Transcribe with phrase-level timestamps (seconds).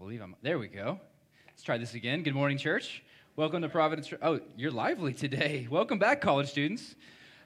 [0.00, 0.34] believe I'm.
[0.40, 0.98] There we go.
[1.46, 2.22] Let's try this again.
[2.22, 3.02] Good morning, church.
[3.36, 4.10] Welcome to Providence.
[4.22, 5.68] Oh, you're lively today.
[5.70, 6.94] Welcome back, college students.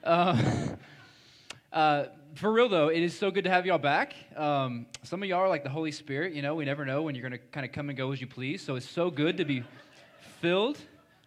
[0.05, 0.41] Uh,
[1.73, 2.05] uh,
[2.37, 4.15] for real though, it is so good to have y'all back.
[4.37, 6.33] Um, some of y'all are like the Holy Spirit.
[6.33, 8.21] You know, we never know when you're going to kind of come and go as
[8.21, 8.63] you please.
[8.63, 9.65] So it's so good to be
[10.41, 10.79] filled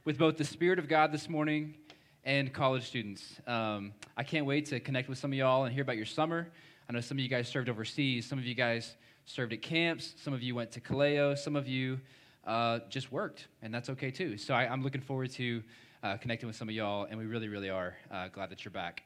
[0.05, 1.75] with both the Spirit of God this morning
[2.23, 3.41] and college students.
[3.45, 6.47] Um, I can't wait to connect with some of y'all and hear about your summer.
[6.89, 8.25] I know some of you guys served overseas.
[8.25, 8.95] Some of you guys
[9.27, 10.15] served at camps.
[10.17, 11.37] Some of you went to Kaleo.
[11.37, 11.99] Some of you
[12.45, 14.37] uh, just worked, and that's okay too.
[14.37, 15.61] So I, am looking forward to
[16.01, 18.71] uh, connecting with some of y'all, and we really, really are uh, glad that you're
[18.71, 19.03] back.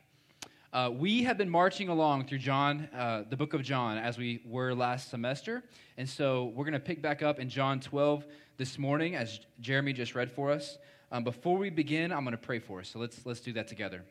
[0.72, 4.42] Uh, we have been marching along through John, uh, the book of John, as we
[4.46, 5.64] were last semester.
[5.98, 8.26] And so we're going to pick back up in John 12
[8.58, 10.78] this morning, as Jeremy just read for us.
[11.12, 12.90] Um, before we begin, I'm going to pray for us.
[12.90, 14.04] So let's, let's do that together.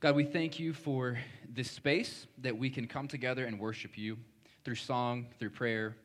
[0.00, 4.16] God, we thank you for this space that we can come together and worship you
[4.64, 5.96] through song, through prayer,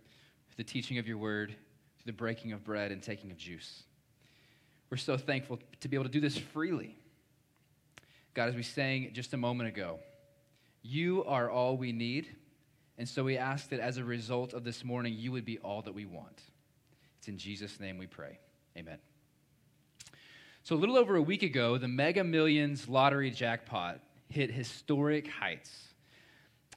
[0.48, 3.84] through the teaching of your word, through the breaking of bread and taking of juice.
[4.90, 6.96] We're so thankful to be able to do this freely
[8.34, 10.00] God, as we sang just a moment ago,
[10.82, 12.36] you are all we need.
[12.98, 15.82] And so we ask that as a result of this morning, you would be all
[15.84, 16.42] that we want.
[17.20, 18.40] It's in Jesus' name we pray.
[18.76, 18.98] Amen.
[20.66, 25.90] So, a little over a week ago, the Mega Millions lottery jackpot hit historic heights.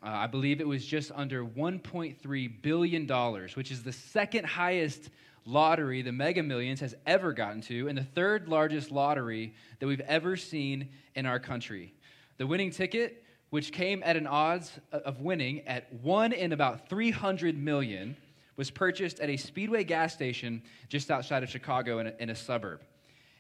[0.03, 3.07] Uh, I believe it was just under $1.3 billion,
[3.55, 5.11] which is the second highest
[5.45, 10.01] lottery the Mega Millions has ever gotten to, and the third largest lottery that we've
[10.01, 11.95] ever seen in our country.
[12.39, 17.57] The winning ticket, which came at an odds of winning at one in about 300
[17.57, 18.17] million,
[18.57, 22.35] was purchased at a Speedway gas station just outside of Chicago in a, in a
[22.35, 22.81] suburb.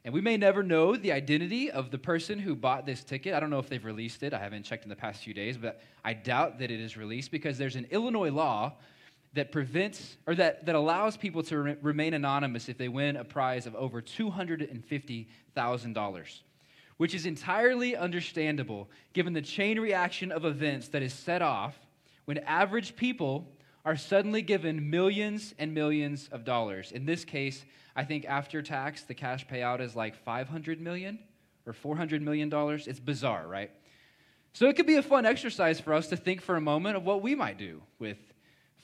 [0.06, 3.34] And we may never know the identity of the person who bought this ticket.
[3.34, 4.32] I don't know if they've released it.
[4.32, 7.32] I haven't checked in the past few days, but I doubt that it is released
[7.32, 8.74] because there's an Illinois law
[9.32, 13.24] that prevents or that, that allows people to re- remain anonymous if they win a
[13.24, 16.40] prize of over $250,000,
[16.98, 21.80] which is entirely understandable given the chain reaction of events that is set off
[22.26, 23.48] when average people
[23.86, 26.90] are suddenly given millions and millions of dollars.
[26.90, 27.64] In this case,
[27.94, 31.20] I think after tax, the cash payout is like 500 million
[31.64, 32.88] or 400 million dollars.
[32.88, 33.70] It's bizarre, right?
[34.52, 37.04] So it could be a fun exercise for us to think for a moment of
[37.04, 38.18] what we might do with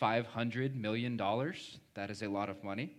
[0.01, 1.17] $500 million.
[1.17, 2.95] That is a lot of money.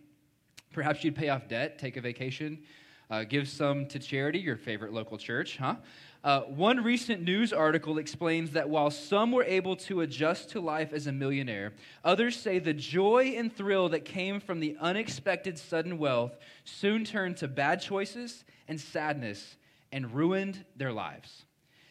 [0.74, 2.63] Perhaps you'd pay off debt, take a vacation,
[3.09, 5.75] uh, give some to charity, your favorite local church, huh?
[6.23, 10.94] Uh, one recent news article explains that while some were able to adjust to life
[10.94, 11.73] as a millionaire,
[12.06, 17.35] others say the joy and thrill that came from the unexpected sudden wealth soon turned
[17.35, 19.57] to bad choices and sadness
[19.91, 21.44] and ruined their lives.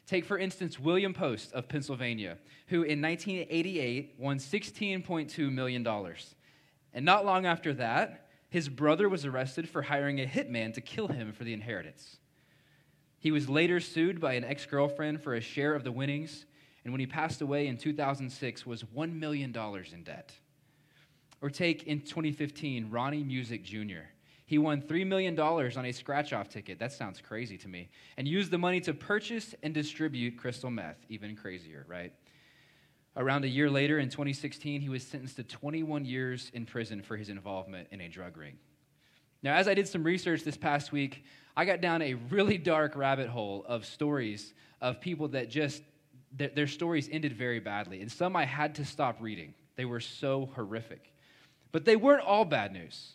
[0.06, 2.38] Take, for instance, William Post of Pennsylvania,
[2.68, 5.86] who in 1988 won $16.2 million.
[6.94, 11.08] And not long after that, his brother was arrested for hiring a hitman to kill
[11.08, 12.16] him for the inheritance.
[13.22, 16.44] He was later sued by an ex girlfriend for a share of the winnings,
[16.82, 19.56] and when he passed away in 2006, was $1 million
[19.92, 20.32] in debt.
[21.40, 24.08] Or take in 2015 Ronnie Music Jr.
[24.44, 26.80] He won $3 million on a scratch off ticket.
[26.80, 27.90] That sounds crazy to me.
[28.16, 30.98] And used the money to purchase and distribute crystal meth.
[31.08, 32.12] Even crazier, right?
[33.16, 37.16] Around a year later, in 2016, he was sentenced to 21 years in prison for
[37.16, 38.58] his involvement in a drug ring.
[39.42, 41.24] Now, as I did some research this past week,
[41.56, 45.82] I got down a really dark rabbit hole of stories of people that just,
[46.32, 48.00] their, stories ended very badly.
[48.00, 49.54] And some I had to stop reading.
[49.76, 51.12] They were so horrific.
[51.72, 53.12] But they weren't all bad news.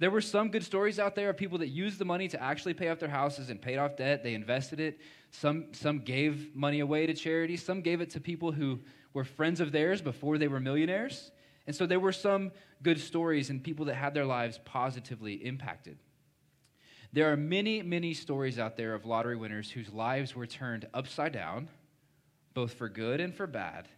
[0.00, 2.74] There were some good stories out there of people that used the money to actually
[2.74, 4.24] pay off their houses and paid off debt.
[4.24, 5.00] They invested it.
[5.30, 7.56] Some, some gave money away to charity.
[7.56, 8.80] Some gave it to people who
[9.12, 11.30] were friends of theirs before they were millionaires.
[11.66, 12.50] And so there were some
[12.84, 15.98] good stories and people that had their lives positively impacted.
[17.12, 21.32] There are many, many stories out there of lottery winners whose lives were turned upside
[21.32, 21.68] down,
[22.52, 23.88] both for good and for bad,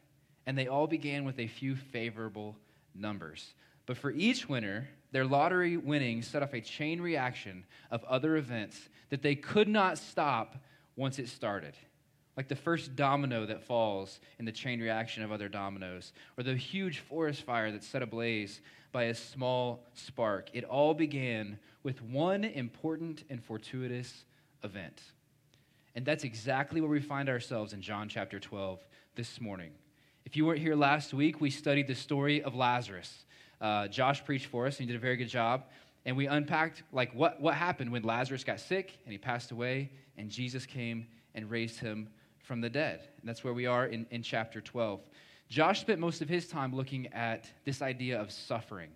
[0.46, 2.56] and they all began with a few favorable
[2.94, 3.54] numbers.
[3.86, 8.88] But for each winner, their lottery winnings set off a chain reaction of other events
[9.10, 10.56] that they could not stop
[10.94, 11.74] once it started.
[12.36, 16.54] Like the first domino that falls in the chain reaction of other dominoes, or the
[16.54, 18.60] huge forest fire that's set ablaze
[18.92, 20.50] by a small spark.
[20.52, 24.24] It all began with one important and fortuitous
[24.62, 25.00] event.
[25.94, 28.80] And that's exactly where we find ourselves in John chapter 12
[29.14, 29.70] this morning.
[30.26, 33.24] If you weren't here last week, we studied the story of Lazarus.
[33.60, 35.64] Uh, Josh preached for us, and he did a very good job.
[36.04, 39.90] And we unpacked like what, what happened when Lazarus got sick and he passed away,
[40.18, 42.08] and Jesus came and raised him
[42.46, 43.00] from the dead.
[43.20, 45.00] And that's where we are in, in chapter 12.
[45.48, 48.90] Josh spent most of his time looking at this idea of suffering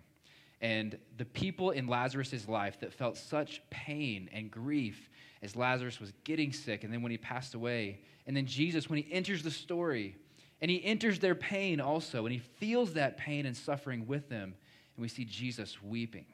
[0.61, 5.09] and the people in Lazarus' life that felt such pain and grief
[5.41, 7.99] as Lazarus was getting sick and then when he passed away.
[8.27, 10.15] And then Jesus, when he enters the story,
[10.61, 14.53] and he enters their pain also, and he feels that pain and suffering with them,
[14.95, 16.25] and we see Jesus weeping.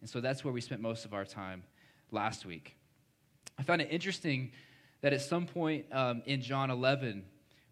[0.00, 1.64] And so that's where we spent most of our time
[2.12, 2.76] last week.
[3.58, 4.52] I found it interesting
[5.00, 7.24] that at some point um, in John 11,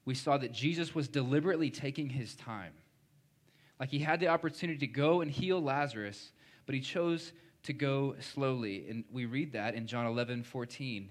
[0.05, 2.73] we saw that Jesus was deliberately taking his time.
[3.81, 6.33] Like he had the opportunity to go and heal Lazarus,
[6.67, 7.33] but he chose
[7.65, 8.87] to go slowly.
[8.89, 11.11] And we read that in John 11, 14.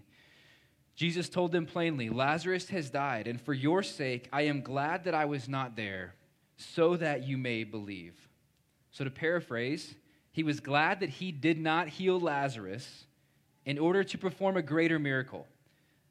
[0.96, 5.16] Jesus told them plainly, Lazarus has died, and for your sake I am glad that
[5.16, 6.14] I was not there,
[6.56, 8.16] so that you may believe.
[8.92, 9.96] So, to paraphrase,
[10.32, 13.06] he was glad that he did not heal Lazarus
[13.66, 15.48] in order to perform a greater miracle.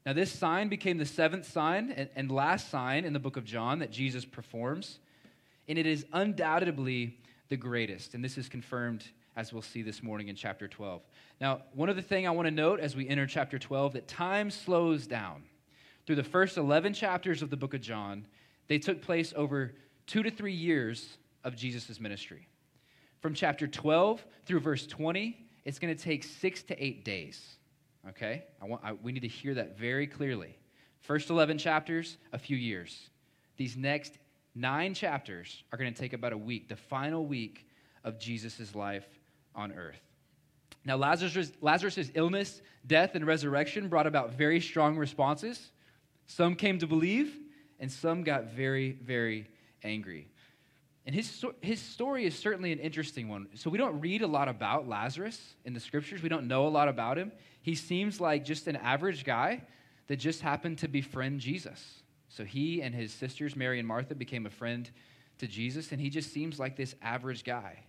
[0.05, 3.79] Now, this sign became the seventh sign and, last sign in the book of John
[3.79, 4.99] that Jesus performs,
[5.69, 7.19] and it is undoubtedly
[7.49, 8.15] the greatest.
[8.15, 9.05] And this is confirmed
[9.37, 11.03] as we'll see this morning in chapter 12.
[11.41, 14.51] Now, one other thing I want to note as we enter chapter 12 that time
[14.51, 15.45] slows down.
[16.05, 18.27] Through the first 11 chapters of the book of John,
[18.67, 19.73] they took place over
[20.07, 22.49] two to three years of Jesus' ministry.
[23.21, 27.57] From chapter 12 through verse 20, it's going to take six to eight days.
[28.09, 28.45] Okay?
[28.61, 30.57] I want, I, we need to hear that very clearly.
[31.01, 33.11] First 11 chapters, a few years.
[33.57, 34.19] These next
[34.55, 37.67] nine chapters are going to take about a week, the final week
[38.05, 39.07] of Jesus' life
[39.55, 40.01] on earth.
[40.85, 45.71] Now, Lazarus' Lazarus' illness, death, and resurrection brought about very strong responses.
[46.27, 47.39] Some came to believe,
[47.79, 49.49] and some got very, very
[49.85, 50.32] angry.
[51.05, 53.49] And his, his story is certainly an interesting one.
[53.55, 56.23] So, we don't read a lot about Lazarus in the scriptures.
[56.23, 57.33] We don't know a lot about him.
[57.61, 59.63] He seems like just an average guy
[60.07, 62.03] that just happened to befriend Jesus.
[62.29, 64.89] So, he and his sisters, Mary and Martha, became a friend
[65.39, 67.81] to Jesus, and he just seems like this average guy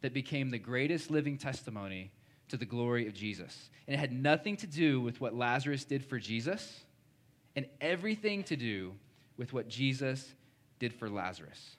[0.00, 2.10] that became the greatest living testimony
[2.48, 3.70] to the glory of Jesus.
[3.86, 6.80] And it had nothing to do with what Lazarus did for Jesus
[7.54, 8.94] and everything to do
[9.36, 10.34] with what Jesus
[10.78, 11.76] did for Lazarus.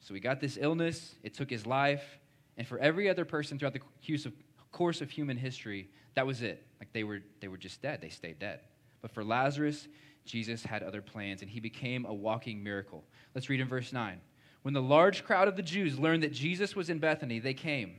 [0.00, 2.18] So he got this illness, it took his life,
[2.56, 4.32] and for every other person throughout the
[4.72, 6.66] course of human history, that was it.
[6.80, 8.60] Like they were, they were just dead, they stayed dead.
[9.00, 9.88] But for Lazarus,
[10.24, 13.04] Jesus had other plans, and he became a walking miracle.
[13.34, 14.20] Let's read in verse 9.
[14.62, 17.96] When the large crowd of the Jews learned that Jesus was in Bethany, they came,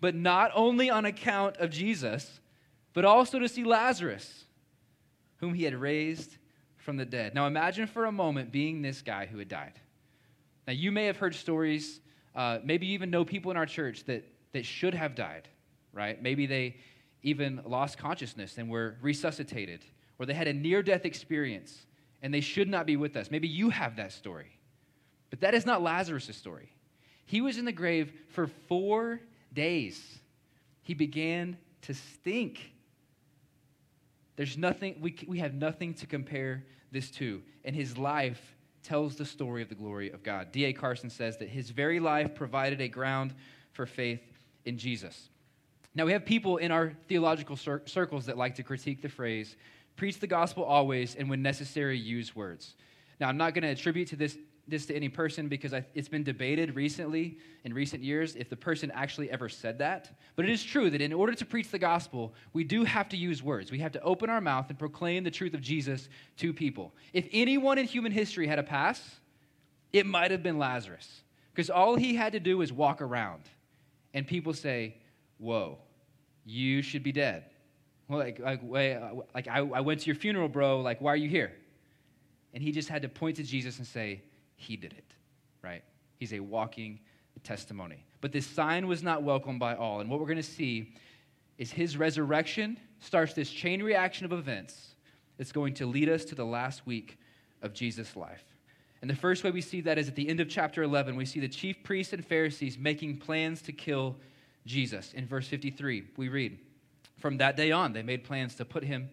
[0.00, 2.40] but not only on account of Jesus,
[2.92, 4.44] but also to see Lazarus,
[5.38, 6.36] whom he had raised
[6.76, 7.34] from the dead.
[7.34, 9.80] Now imagine for a moment being this guy who had died.
[10.66, 12.00] Now you may have heard stories,
[12.34, 15.48] uh, maybe you even know people in our church that, that should have died,
[15.92, 16.20] right?
[16.22, 16.76] Maybe they
[17.22, 19.84] even lost consciousness and were resuscitated,
[20.18, 21.86] or they had a near death experience
[22.22, 23.30] and they should not be with us.
[23.30, 24.58] Maybe you have that story.
[25.28, 26.70] But that is not Lazarus' story.
[27.26, 29.20] He was in the grave for four
[29.52, 30.20] days.
[30.82, 32.72] He began to stink.
[34.36, 37.42] There's nothing, we, we have nothing to compare this to.
[37.64, 38.53] And his life
[38.84, 40.52] tells the story of the glory of God.
[40.52, 40.72] D.A.
[40.72, 43.34] Carson says that his very life provided a ground
[43.72, 44.20] for faith
[44.64, 45.28] in Jesus.
[45.94, 49.56] Now, we have people in our theological cir- circles that like to critique the phrase,
[49.96, 52.74] preach the gospel always, and when necessary, use words.
[53.20, 54.36] Now, I'm not going to attribute to this
[54.66, 58.56] this to any person because I, it's been debated recently in recent years if the
[58.56, 60.10] person actually ever said that.
[60.36, 63.16] But it is true that in order to preach the gospel, we do have to
[63.16, 63.70] use words.
[63.70, 66.94] We have to open our mouth and proclaim the truth of Jesus to people.
[67.12, 69.20] If anyone in human history had a pass,
[69.92, 71.22] it might have been Lazarus
[71.52, 73.42] because all he had to do was walk around
[74.12, 74.96] and people say,
[75.38, 75.78] Whoa,
[76.44, 77.44] you should be dead.
[78.08, 78.62] Well, like, like,
[79.34, 80.80] like I, I went to your funeral, bro.
[80.80, 81.52] Like, why are you here?
[82.52, 84.22] And he just had to point to Jesus and say,
[84.64, 85.14] he did it,
[85.62, 85.82] right?
[86.18, 87.00] He's a walking
[87.42, 88.04] testimony.
[88.20, 90.00] But this sign was not welcomed by all.
[90.00, 90.94] And what we're going to see
[91.58, 94.94] is his resurrection starts this chain reaction of events
[95.36, 97.18] that's going to lead us to the last week
[97.62, 98.44] of Jesus' life.
[99.02, 101.26] And the first way we see that is at the end of chapter 11, we
[101.26, 104.16] see the chief priests and Pharisees making plans to kill
[104.64, 105.12] Jesus.
[105.12, 106.58] In verse 53, we read,
[107.18, 109.10] From that day on, they made plans to put him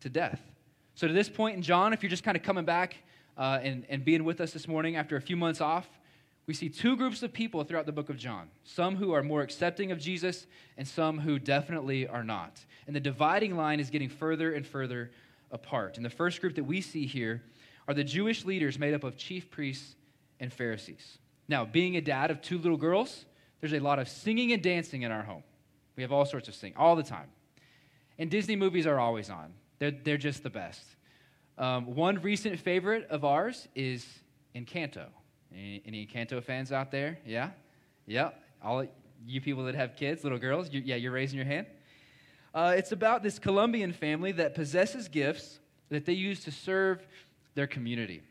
[0.00, 0.40] to death.
[0.94, 2.96] So, to this point in John, if you're just kind of coming back
[3.36, 5.88] uh, and, and being with us this morning after a few months off,
[6.46, 9.42] we see two groups of people throughout the book of John some who are more
[9.42, 10.46] accepting of Jesus,
[10.76, 12.64] and some who definitely are not.
[12.86, 15.10] And the dividing line is getting further and further
[15.50, 15.96] apart.
[15.96, 17.42] And the first group that we see here
[17.86, 19.94] are the Jewish leaders made up of chief priests
[20.40, 21.18] and Pharisees.
[21.48, 23.24] Now, being a dad of two little girls,
[23.60, 25.42] there's a lot of singing and dancing in our home.
[25.96, 27.28] We have all sorts of singing all the time.
[28.18, 30.82] And Disney movies are always on, they're, they're just the best.
[31.60, 34.06] Um, one recent favorite of ours is
[34.56, 35.08] Encanto.
[35.54, 37.18] Any, any Encanto fans out there?
[37.26, 37.50] Yeah?
[38.06, 38.30] Yeah?
[38.64, 38.86] All
[39.26, 41.66] you people that have kids, little girls, you, yeah, you're raising your hand.
[42.54, 45.58] Uh, it's about this Colombian family that possesses gifts
[45.90, 47.06] that they use to serve
[47.54, 48.22] their community.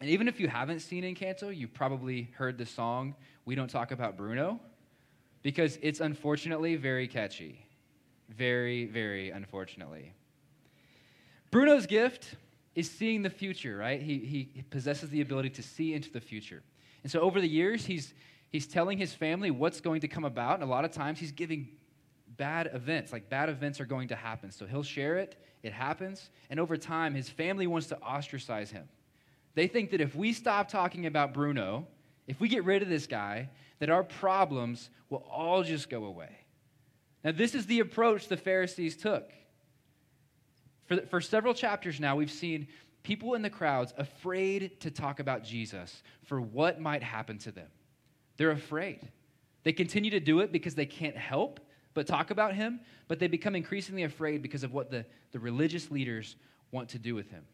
[0.00, 3.90] And even if you haven't seen Encanto, you've probably heard the song We Don't Talk
[3.90, 4.60] About Bruno,
[5.42, 7.66] because it's unfortunately very catchy.
[8.28, 10.12] Very, very unfortunately.
[11.50, 12.36] Bruno's gift
[12.74, 14.00] is seeing the future, right?
[14.00, 16.62] He, he possesses the ability to see into the future.
[17.02, 18.14] And so over the years, he's,
[18.50, 20.54] he's telling his family what's going to come about.
[20.54, 21.68] And a lot of times, he's giving
[22.36, 24.50] bad events, like bad events are going to happen.
[24.50, 26.30] So he'll share it, it happens.
[26.48, 28.88] And over time, his family wants to ostracize him.
[29.54, 31.86] They think that if we stop talking about Bruno,
[32.26, 33.50] if we get rid of this guy,
[33.80, 36.30] that our problems will all just go away.
[37.24, 39.30] Now, this is the approach the Pharisees took.
[40.90, 42.66] For, for several chapters now, we've seen
[43.04, 47.68] people in the crowds afraid to talk about Jesus for what might happen to them.
[48.36, 49.08] They're afraid.
[49.62, 51.60] They continue to do it because they can't help
[51.94, 55.92] but talk about him, but they become increasingly afraid because of what the, the religious
[55.92, 56.34] leaders
[56.72, 57.44] want to do with him.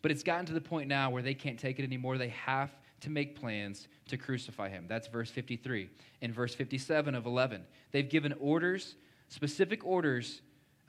[0.00, 2.16] But it's gotten to the point now where they can't take it anymore.
[2.16, 4.86] They have to make plans to crucify him.
[4.88, 5.90] That's verse 53.
[6.22, 8.94] In verse 57 of 11, they've given orders,
[9.28, 10.40] specific orders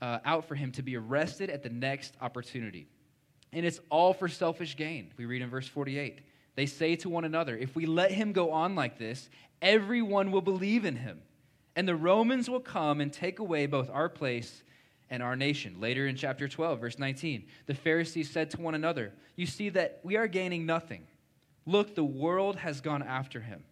[0.01, 2.87] uh, out for him to be arrested at the next opportunity.
[3.51, 5.11] And it's all for selfish gain.
[5.17, 6.19] We read in verse 48.
[6.55, 9.29] They say to one another, If we let him go on like this,
[9.61, 11.21] everyone will believe in him.
[11.75, 14.63] And the Romans will come and take away both our place
[15.09, 15.79] and our nation.
[15.79, 19.99] Later in chapter 12, verse 19, the Pharisees said to one another, You see that
[20.03, 21.07] we are gaining nothing.
[21.65, 23.63] Look, the world has gone after him.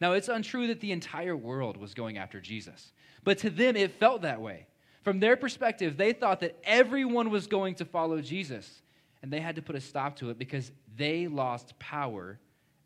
[0.00, 3.92] Now, it's untrue that the entire world was going after Jesus, but to them it
[3.92, 4.66] felt that way.
[5.04, 8.82] From their perspective, they thought that everyone was going to follow Jesus,
[9.22, 12.38] and they had to put a stop to it because they lost power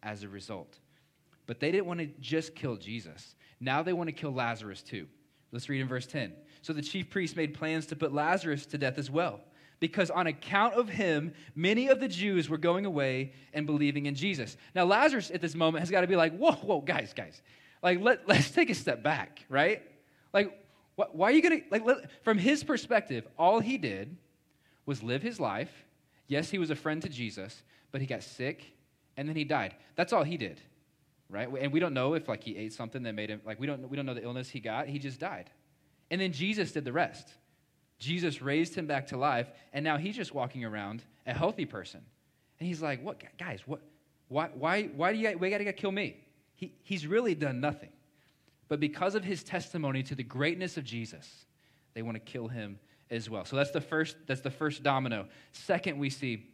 [0.03, 0.79] as a result.
[1.47, 3.37] But they didn't want to just kill Jesus.
[3.61, 5.07] Now they want to kill Lazarus too.
[5.53, 6.33] Let's read in verse 10.
[6.61, 9.41] So the chief priests made plans to put Lazarus to death as well,
[9.79, 14.17] because on account of him, many of the Jews were going away and believing in
[14.17, 14.57] Jesus.
[14.75, 17.41] Now, Lazarus at this moment has got to be like, whoa, whoa, guys, guys.
[17.81, 19.83] Like, let, let's take a step back, right?
[20.33, 20.53] Like,
[21.13, 24.17] why are you going to, like, let, from his perspective, all he did
[24.85, 25.71] was live his life.
[26.27, 27.63] Yes, he was a friend to Jesus,
[27.93, 28.65] but he got sick
[29.17, 29.75] and then he died.
[29.97, 30.61] That's all he did,
[31.31, 31.49] right?
[31.61, 33.89] And we don't know if, like, he ate something that made him, like, we don't,
[33.89, 34.89] we don't know the illness he got.
[34.89, 35.51] He just died.
[36.11, 37.29] And then Jesus did the rest.
[37.99, 42.01] Jesus raised him back to life, and now he's just walking around a healthy person.
[42.59, 43.81] And he's like, what, guys, what,
[44.29, 46.17] why, why, why do you, why you got to kill me?
[46.55, 47.91] He, he's really done nothing.
[48.69, 51.47] But because of his testimony to the greatness of Jesus,
[51.95, 52.79] they want to kill him
[53.11, 53.45] as well.
[53.45, 55.27] So that's the first, that's the first domino.
[55.53, 56.47] Second, we see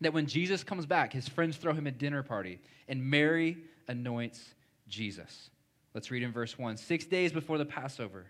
[0.00, 3.58] that when Jesus comes back, his friends throw him a dinner party, and Mary
[3.88, 4.54] anoints
[4.88, 5.50] Jesus.
[5.94, 6.76] Let's read in verse 1.
[6.76, 8.26] Six days before the Passover,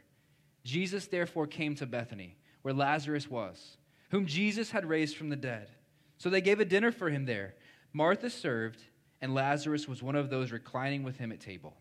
[0.64, 3.76] Jesus therefore came to Bethany, where Lazarus was,
[4.10, 5.70] whom Jesus had raised from the dead.
[6.18, 7.54] So they gave a dinner for him there.
[7.92, 8.80] Martha served,
[9.20, 11.76] and Lazarus was one of those reclining with him at table.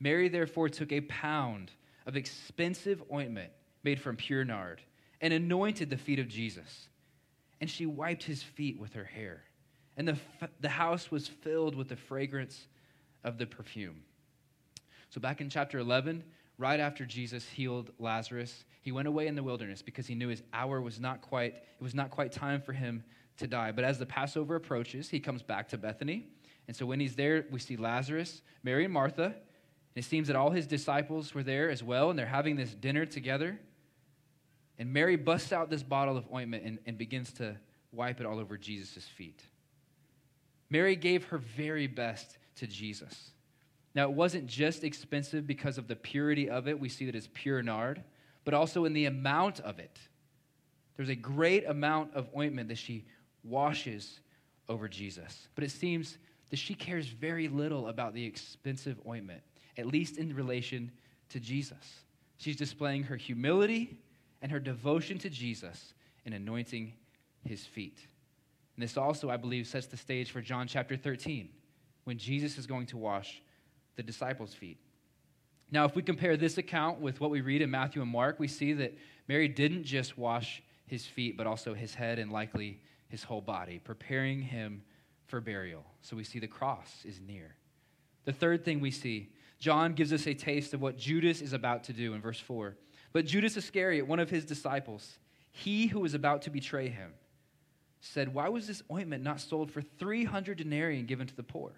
[0.00, 1.72] Mary therefore took a pound
[2.06, 3.52] of expensive ointment
[3.82, 4.80] made from pure nard
[5.20, 6.88] and anointed the feet of Jesus.
[7.60, 9.42] And she wiped his feet with her hair.
[9.96, 10.16] And the,
[10.60, 12.68] the house was filled with the fragrance
[13.24, 14.02] of the perfume.
[15.10, 16.22] So, back in chapter 11,
[16.56, 20.42] right after Jesus healed Lazarus, he went away in the wilderness because he knew his
[20.52, 23.02] hour was not quite, it was not quite time for him
[23.38, 23.72] to die.
[23.72, 26.28] But as the Passover approaches, he comes back to Bethany.
[26.68, 29.34] And so when he's there, we see Lazarus, Mary, and Martha,
[29.98, 33.06] it seems that all his disciples were there as well, and they're having this dinner
[33.06, 33.58] together.
[34.78, 37.56] And Mary busts out this bottle of ointment and, and begins to
[37.90, 39.42] wipe it all over Jesus' feet.
[40.70, 43.32] Mary gave her very best to Jesus.
[43.94, 46.78] Now, it wasn't just expensive because of the purity of it.
[46.78, 48.04] We see that it's pure nard,
[48.44, 49.98] but also in the amount of it.
[50.96, 53.06] There's a great amount of ointment that she
[53.42, 54.20] washes
[54.68, 55.48] over Jesus.
[55.54, 56.18] But it seems
[56.50, 59.42] that she cares very little about the expensive ointment
[59.78, 60.90] at least in relation
[61.30, 62.02] to Jesus.
[62.36, 63.98] She's displaying her humility
[64.42, 65.94] and her devotion to Jesus
[66.24, 66.92] in anointing
[67.44, 67.98] his feet.
[68.76, 71.48] And this also, I believe, sets the stage for John chapter 13,
[72.04, 73.42] when Jesus is going to wash
[73.96, 74.78] the disciples' feet.
[75.70, 78.48] Now, if we compare this account with what we read in Matthew and Mark, we
[78.48, 83.22] see that Mary didn't just wash his feet, but also his head and likely his
[83.22, 84.82] whole body, preparing him
[85.26, 85.84] for burial.
[86.00, 87.54] So we see the cross is near.
[88.24, 91.84] The third thing we see John gives us a taste of what Judas is about
[91.84, 92.76] to do in verse 4.
[93.12, 95.18] But Judas Iscariot, one of his disciples,
[95.50, 97.12] he who was about to betray him,
[98.00, 101.72] said, Why was this ointment not sold for 300 denarii and given to the poor?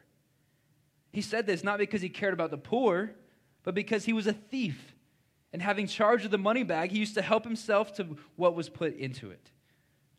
[1.12, 3.12] He said this not because he cared about the poor,
[3.62, 4.94] but because he was a thief.
[5.52, 8.68] And having charge of the money bag, he used to help himself to what was
[8.68, 9.50] put into it.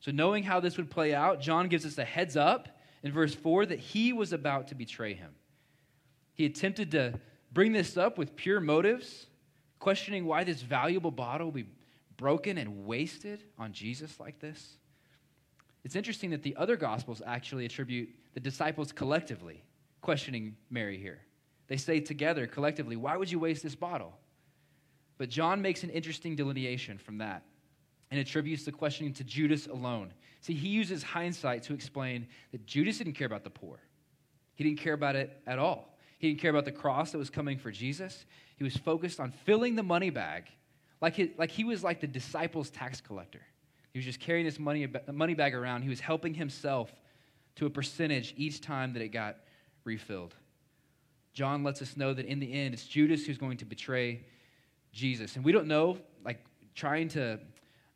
[0.01, 2.67] So, knowing how this would play out, John gives us a heads up
[3.03, 5.35] in verse 4 that he was about to betray him.
[6.33, 7.19] He attempted to
[7.51, 9.27] bring this up with pure motives,
[9.79, 11.69] questioning why this valuable bottle would be
[12.17, 14.77] broken and wasted on Jesus like this.
[15.83, 19.63] It's interesting that the other gospels actually attribute the disciples collectively
[20.01, 21.19] questioning Mary here.
[21.67, 24.17] They say together, collectively, Why would you waste this bottle?
[25.17, 27.43] But John makes an interesting delineation from that
[28.09, 30.13] and attributes the questioning to Judas alone.
[30.41, 33.79] See, he uses hindsight to explain that Judas didn't care about the poor,
[34.55, 35.90] he didn't care about it at all.
[36.21, 38.25] He didn't care about the cross that was coming for Jesus.
[38.55, 40.43] He was focused on filling the money bag
[41.01, 43.41] like he, like he was like the disciples' tax collector.
[43.91, 45.81] He was just carrying this money, money bag around.
[45.81, 46.93] He was helping himself
[47.55, 49.37] to a percentage each time that it got
[49.83, 50.35] refilled.
[51.33, 54.23] John lets us know that in the end, it's Judas who's going to betray
[54.93, 55.37] Jesus.
[55.37, 57.39] And we don't know, like, trying to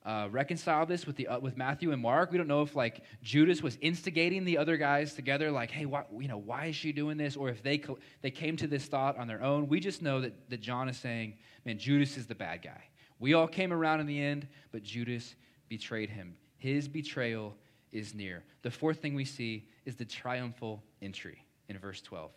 [0.06, 2.32] uh, reconcile this with, the, uh, with Matthew and Mark.
[2.32, 6.04] We don't know if, like, Judas was instigating the other guys together, like, hey, why,
[6.20, 7.36] you know, why is she doing this?
[7.36, 7.84] Or if they,
[8.22, 9.68] they came to this thought on their own.
[9.68, 11.34] We just know that, that John is saying,
[11.66, 12.84] man, Judas is the bad guy.
[13.20, 15.36] We all came around in the end, but Judas
[15.70, 16.36] betrayed him.
[16.58, 17.56] His betrayal
[17.92, 18.44] is near.
[18.62, 22.32] The fourth thing we see is the triumphal entry in verse 12.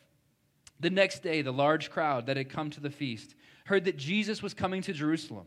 [0.81, 3.35] The next day, the large crowd that had come to the feast
[3.67, 5.47] heard that Jesus was coming to Jerusalem.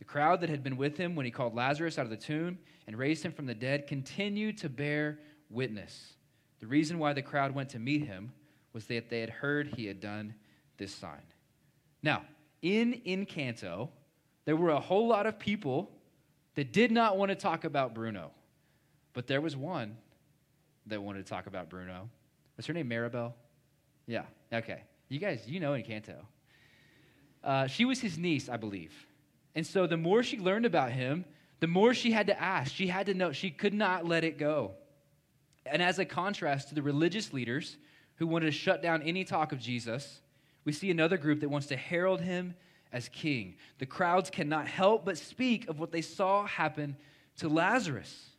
[0.00, 2.58] The crowd that had been with him when he called Lazarus out of the tomb
[2.86, 6.14] and raised him from the dead continued to bear witness.
[6.58, 8.32] The reason why the crowd went to meet him
[8.72, 10.34] was that they had heard he had done
[10.78, 11.22] this sign.
[12.02, 12.22] Now,
[12.62, 13.90] in Encanto,
[14.46, 15.90] there were a whole lot of people
[16.54, 18.30] that did not want to talk about Bruno,
[19.12, 19.98] but there was one
[20.86, 22.08] that wanted to talk about Bruno.
[22.56, 23.34] Was her name Maribel?
[24.06, 24.82] Yeah, okay.
[25.10, 26.16] You guys, you know Encanto.
[27.44, 28.92] Uh, she was his niece, I believe.
[29.54, 31.24] And so the more she learned about him,
[31.60, 32.72] the more she had to ask.
[32.72, 33.32] She had to know.
[33.32, 34.72] She could not let it go.
[35.66, 37.76] And as a contrast to the religious leaders
[38.16, 40.20] who wanted to shut down any talk of Jesus,
[40.64, 42.54] we see another group that wants to herald him
[42.92, 43.56] as king.
[43.78, 46.96] The crowds cannot help but speak of what they saw happen
[47.36, 48.30] to Lazarus.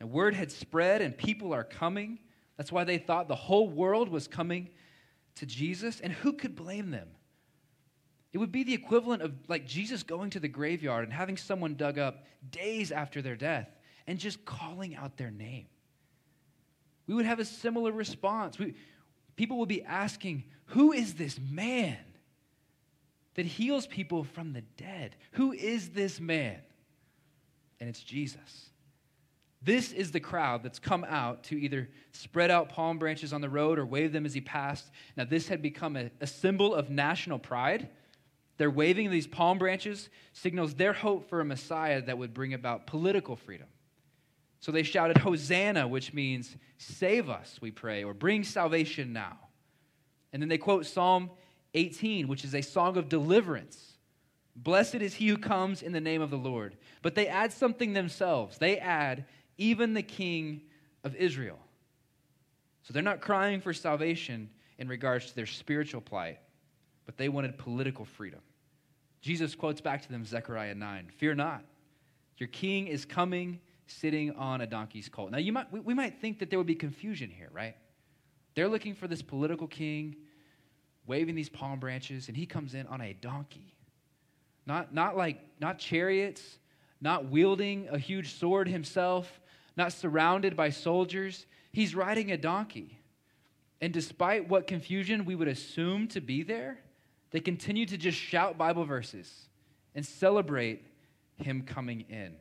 [0.00, 2.18] And word had spread, and people are coming.
[2.56, 4.68] That's why they thought the whole world was coming
[5.36, 6.00] to Jesus.
[6.00, 7.08] And who could blame them?
[8.32, 11.74] It would be the equivalent of like Jesus going to the graveyard and having someone
[11.74, 13.68] dug up days after their death
[14.06, 15.66] and just calling out their name.
[17.06, 18.58] We would have a similar response.
[18.58, 18.74] We,
[19.36, 21.98] people would be asking, Who is this man
[23.34, 25.16] that heals people from the dead?
[25.32, 26.58] Who is this man?
[27.80, 28.70] And it's Jesus.
[29.64, 33.48] This is the crowd that's come out to either spread out palm branches on the
[33.48, 34.90] road or wave them as he passed.
[35.16, 37.88] Now, this had become a, a symbol of national pride.
[38.62, 42.86] Their waving these palm branches signals their hope for a Messiah that would bring about
[42.86, 43.66] political freedom.
[44.60, 49.36] So they shouted, Hosanna, which means, Save us, we pray, or bring salvation now.
[50.32, 51.32] And then they quote Psalm
[51.74, 53.94] 18, which is a song of deliverance.
[54.54, 56.76] Blessed is he who comes in the name of the Lord.
[57.02, 58.58] But they add something themselves.
[58.58, 59.24] They add,
[59.58, 60.62] even the king
[61.02, 61.58] of Israel.
[62.84, 66.38] So they're not crying for salvation in regards to their spiritual plight,
[67.06, 68.38] but they wanted political freedom.
[69.22, 71.64] Jesus quotes back to them Zechariah 9 Fear not,
[72.36, 75.30] your king is coming sitting on a donkey's colt.
[75.30, 77.76] Now, you might, we, we might think that there would be confusion here, right?
[78.54, 80.16] They're looking for this political king
[81.06, 83.74] waving these palm branches, and he comes in on a donkey.
[84.66, 86.58] Not, not like, not chariots,
[87.00, 89.40] not wielding a huge sword himself,
[89.76, 91.46] not surrounded by soldiers.
[91.72, 93.00] He's riding a donkey.
[93.80, 96.78] And despite what confusion we would assume to be there,
[97.32, 99.48] they continue to just shout Bible verses
[99.94, 100.86] and celebrate
[101.36, 102.34] him coming in.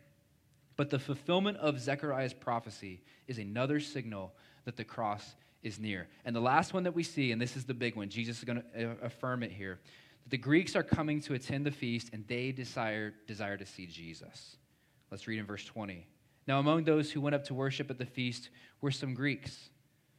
[0.76, 4.34] But the fulfillment of Zechariah's prophecy is another signal
[4.66, 6.08] that the cross is near.
[6.26, 8.44] And the last one that we see, and this is the big one, Jesus is
[8.44, 9.80] going to uh, affirm it here,
[10.24, 13.86] that the Greeks are coming to attend the feast and they desire, desire to see
[13.86, 14.58] Jesus.
[15.10, 16.06] Let's read in verse 20.
[16.48, 18.50] Now, among those who went up to worship at the feast
[18.82, 19.70] were some Greeks.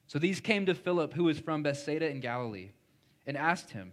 [0.07, 2.71] So these came to Philip, who was from Bethsaida in Galilee,
[3.27, 3.93] and asked him,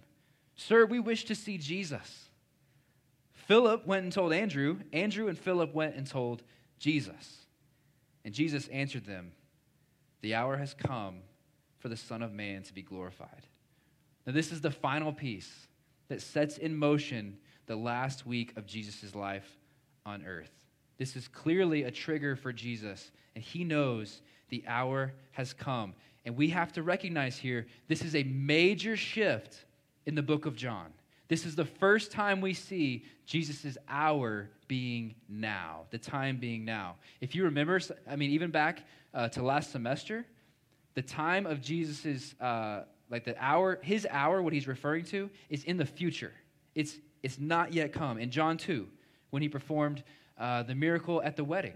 [0.60, 2.28] Sir, we wish to see Jesus.
[3.32, 4.80] Philip went and told Andrew.
[4.92, 6.44] Andrew and Philip went and told
[6.80, 7.46] Jesus.
[8.26, 9.32] And Jesus answered them,
[10.20, 11.20] The hour has come
[11.78, 13.48] for the Son of Man to be glorified.
[14.28, 15.50] Now, this is the final piece
[16.10, 19.50] that sets in motion the last week of Jesus' life
[20.06, 20.52] on earth.
[20.98, 25.94] This is clearly a trigger for Jesus, and he knows the hour has come.
[26.26, 29.64] And we have to recognize here this is a major shift
[30.06, 30.88] in the book of John.
[31.28, 36.96] This is the first time we see Jesus' hour being now, the time being now.
[37.22, 38.84] If you remember, I mean, even back
[39.14, 40.26] uh, to last semester,
[40.96, 45.64] the time of Jesus's, uh, like the hour, his hour, what he's referring to, is
[45.66, 46.34] in the future.
[46.74, 48.18] It's, it's not yet come.
[48.18, 48.88] In John 2,
[49.30, 50.04] when he performed
[50.38, 51.74] uh, the miracle at the wedding,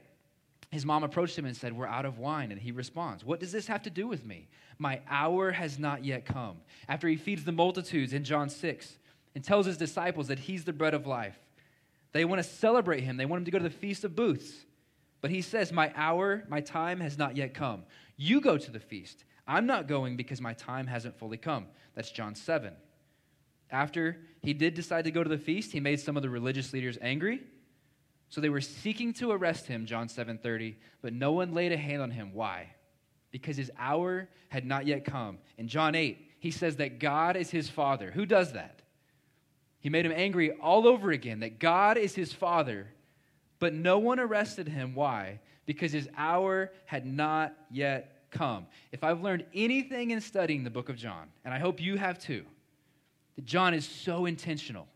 [0.74, 2.52] his mom approached him and said, We're out of wine.
[2.52, 4.48] And he responds, What does this have to do with me?
[4.80, 6.58] My hour has not yet come.
[6.90, 8.98] After he feeds the multitudes in John 6
[9.36, 11.38] and tells his disciples that he's the bread of life,
[12.12, 13.18] they want to celebrate him.
[13.18, 14.66] They want him to go to the Feast of Booths.
[15.22, 17.84] But he says, My hour, my time has not yet come.
[18.18, 19.26] You go to the feast.
[19.48, 21.68] I'm not going because my time hasn't fully come.
[21.96, 22.74] That's John 7.
[23.70, 26.74] After he did decide to go to the feast, he made some of the religious
[26.74, 27.42] leaders angry.
[28.34, 32.02] So they were seeking to arrest him, John 7:30, but no one laid a hand
[32.02, 32.34] on him.
[32.34, 32.74] Why?
[33.30, 35.38] Because his hour had not yet come.
[35.60, 38.10] In John 8, he says that God is his father.
[38.10, 38.82] Who does that?
[39.82, 42.88] He made him angry all over again that God is his father,
[43.60, 44.96] but no one arrested him.
[44.96, 45.39] Why?
[45.67, 48.65] Because his hour had not yet come.
[48.91, 52.17] If I've learned anything in studying the book of John, and I hope you have
[52.17, 52.46] too,
[53.36, 54.88] that John is so intentional.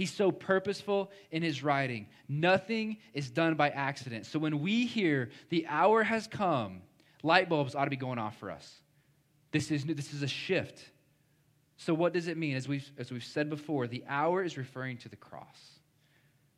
[0.00, 2.06] He's so purposeful in his writing.
[2.26, 4.24] Nothing is done by accident.
[4.24, 6.80] So when we hear the hour has come,
[7.22, 8.80] light bulbs ought to be going off for us.
[9.52, 10.82] This is, this is a shift.
[11.76, 12.56] So, what does it mean?
[12.56, 15.78] As we've, as we've said before, the hour is referring to the cross.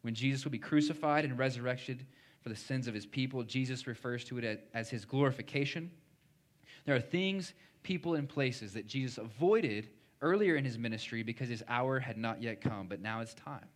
[0.02, 2.06] When Jesus will be crucified and resurrected
[2.42, 5.90] for the sins of his people, Jesus refers to it as his glorification.
[6.84, 9.88] There are things, people, and places that Jesus avoided
[10.22, 13.66] earlier in his ministry because his hour had not yet come, but now it's time.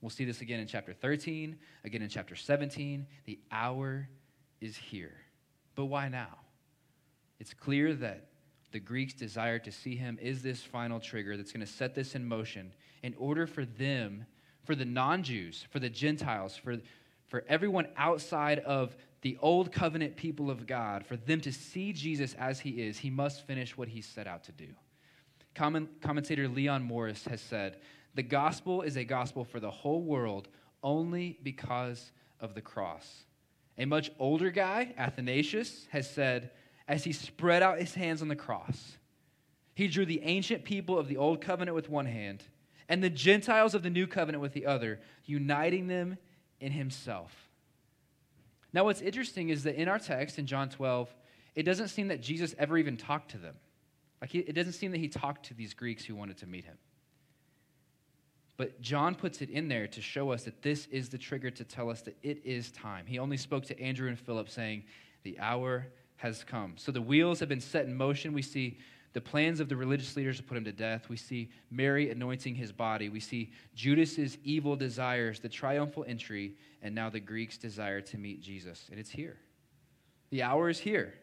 [0.00, 3.06] We'll see this again in chapter 13, again in chapter 17.
[3.24, 4.08] The hour
[4.60, 5.14] is here.
[5.74, 6.38] But why now?
[7.38, 8.28] It's clear that
[8.72, 12.14] the Greeks' desire to see him is this final trigger that's going to set this
[12.14, 14.24] in motion in order for them,
[14.64, 16.78] for the non Jews, for the Gentiles, for,
[17.26, 22.34] for everyone outside of the old covenant people of God, for them to see Jesus
[22.34, 24.68] as he is, he must finish what he set out to do.
[25.54, 27.78] Comment, commentator Leon Morris has said
[28.14, 30.48] the gospel is a gospel for the whole world
[30.82, 33.24] only because of the cross.
[33.78, 36.50] A much older guy, Athanasius, has said,
[36.86, 38.98] as he spread out his hands on the cross,
[39.74, 42.44] he drew the ancient people of the old covenant with one hand
[42.88, 46.18] and the Gentiles of the new covenant with the other, uniting them
[46.60, 47.48] in himself.
[48.72, 51.14] Now, what's interesting is that in our text in John 12,
[51.54, 53.54] it doesn't seem that Jesus ever even talked to them.
[54.22, 56.78] Like, it doesn't seem that he talked to these Greeks who wanted to meet him.
[58.56, 61.64] But John puts it in there to show us that this is the trigger to
[61.64, 63.04] tell us that it is time.
[63.04, 64.84] He only spoke to Andrew and Philip, saying,
[65.24, 66.74] The hour has come.
[66.76, 68.32] So the wheels have been set in motion.
[68.32, 68.78] We see
[69.12, 71.08] the plans of the religious leaders to put him to death.
[71.08, 73.08] We see Mary anointing his body.
[73.08, 78.40] We see Judas's evil desires, the triumphal entry, and now the Greeks' desire to meet
[78.40, 78.86] Jesus.
[78.88, 79.38] And it's here.
[80.30, 81.14] The hour is here.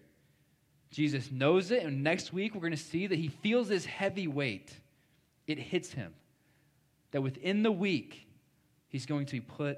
[0.92, 4.28] Jesus knows it, and next week we're going to see that he feels this heavy
[4.28, 4.74] weight.
[5.48, 6.14] It hits him.
[7.12, 8.28] That within the week,
[8.88, 9.78] he's going to be put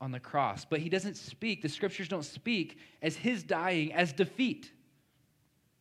[0.00, 0.64] on the cross.
[0.64, 4.72] But he doesn't speak, the scriptures don't speak as his dying as defeat.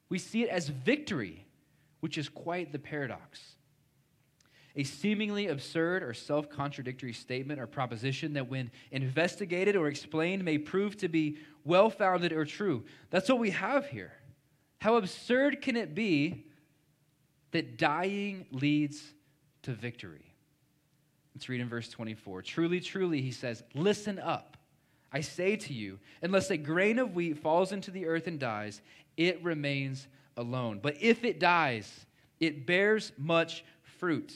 [0.10, 1.46] We see it as victory
[2.00, 3.56] which is quite the paradox.
[4.76, 10.58] A seemingly absurd or self contradictory statement or proposition that, when investigated or explained, may
[10.58, 12.86] prove to be well founded or true.
[13.10, 14.14] That's what we have here.
[14.80, 16.46] How absurd can it be
[17.52, 19.14] that dying leads
[19.64, 20.34] to victory?
[21.36, 22.42] Let's read in verse 24.
[22.42, 24.58] Truly, truly, he says, Listen up.
[25.12, 28.82] I say to you, unless a grain of wheat falls into the earth and dies,
[29.18, 30.80] it remains alone.
[30.82, 32.06] But if it dies,
[32.40, 34.34] it bears much fruit.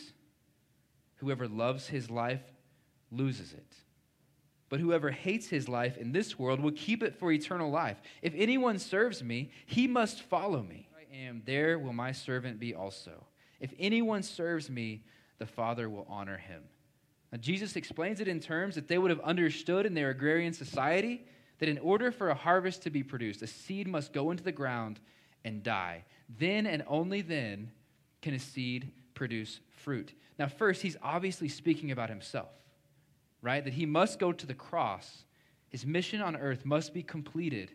[1.18, 2.42] Whoever loves his life
[3.12, 3.76] loses it.
[4.74, 8.02] But whoever hates his life in this world will keep it for eternal life.
[8.24, 10.90] If anyone serves me, he must follow me.
[10.98, 13.24] I am, there will my servant be also.
[13.60, 15.04] If anyone serves me,
[15.38, 16.64] the Father will honor him.
[17.32, 21.24] Now, Jesus explains it in terms that they would have understood in their agrarian society
[21.60, 24.52] that in order for a harvest to be produced, a seed must go into the
[24.52, 25.00] ground
[25.46, 26.04] and die.
[26.40, 27.70] Then and only then
[28.24, 30.16] can a seed produce fruit.
[30.40, 32.50] Now, first, he's obviously speaking about himself,
[33.44, 33.64] right?
[33.64, 35.26] That he must go to the cross.
[35.70, 37.72] His mission on earth must be completed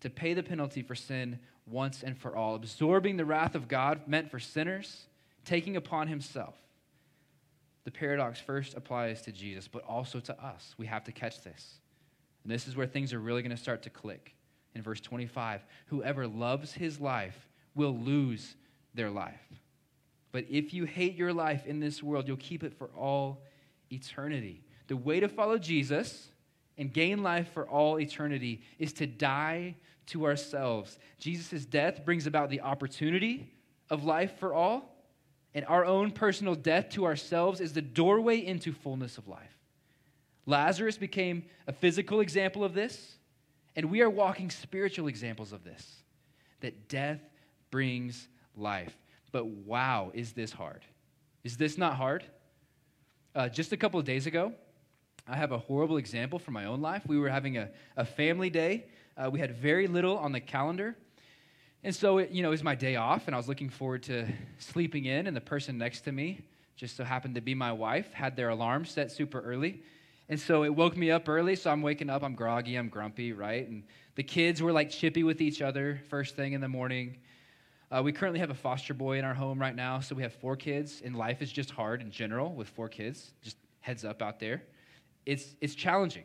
[0.00, 4.08] to pay the penalty for sin once and for all, absorbing the wrath of God
[4.08, 5.06] meant for sinners,
[5.44, 6.56] taking upon himself.
[7.84, 10.74] The paradox first applies to Jesus, but also to us.
[10.78, 11.80] We have to catch this.
[12.42, 14.34] And this is where things are really going to start to click.
[14.74, 18.56] In verse 25, whoever loves his life will lose
[18.94, 19.40] their life.
[20.32, 23.42] But if you hate your life in this world, you'll keep it for all
[23.90, 24.62] eternity.
[24.90, 26.30] The way to follow Jesus
[26.76, 29.76] and gain life for all eternity is to die
[30.06, 30.98] to ourselves.
[31.16, 33.52] Jesus' death brings about the opportunity
[33.88, 34.96] of life for all,
[35.54, 39.56] and our own personal death to ourselves is the doorway into fullness of life.
[40.44, 43.14] Lazarus became a physical example of this,
[43.76, 46.02] and we are walking spiritual examples of this
[46.62, 47.20] that death
[47.70, 48.26] brings
[48.56, 48.96] life.
[49.30, 50.84] But wow, is this hard?
[51.44, 52.24] Is this not hard?
[53.36, 54.52] Uh, just a couple of days ago,
[55.30, 57.06] I have a horrible example from my own life.
[57.06, 58.86] We were having a, a family day.
[59.16, 60.96] Uh, we had very little on the calendar.
[61.84, 64.02] And so, it, you know, it was my day off, and I was looking forward
[64.04, 64.26] to
[64.58, 66.40] sleeping in, and the person next to me,
[66.74, 69.84] just so happened to be my wife, had their alarm set super early.
[70.28, 73.32] And so it woke me up early, so I'm waking up, I'm groggy, I'm grumpy,
[73.32, 73.68] right?
[73.68, 73.84] And
[74.16, 77.18] the kids were like chippy with each other first thing in the morning.
[77.92, 80.32] Uh, we currently have a foster boy in our home right now, so we have
[80.32, 83.30] four kids, and life is just hard in general with four kids.
[83.42, 84.62] Just heads up out there.
[85.30, 86.24] It's, it's challenging.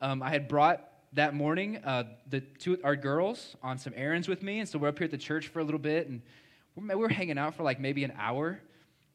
[0.00, 4.40] Um, I had brought that morning uh, the two, our girls on some errands with
[4.40, 6.22] me, and so we're up here at the church for a little bit, and
[6.76, 8.60] we're, we're hanging out for like maybe an hour.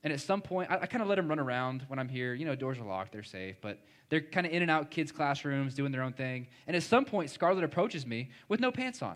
[0.03, 2.33] And at some point, I, I kind of let them run around when I'm here.
[2.33, 5.13] You know, doors are locked, they're safe, but they're kind of in and out kids'
[5.13, 6.47] classrooms doing their own thing.
[6.67, 9.15] And at some point, Scarlett approaches me with no pants on.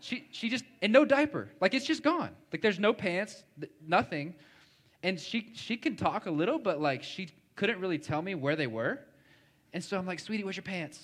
[0.00, 1.50] She, she just, and no diaper.
[1.60, 2.30] Like it's just gone.
[2.50, 3.44] Like there's no pants,
[3.86, 4.34] nothing.
[5.02, 8.56] And she, she can talk a little, but like she couldn't really tell me where
[8.56, 9.00] they were.
[9.72, 11.00] And so I'm like, sweetie, where's your pants?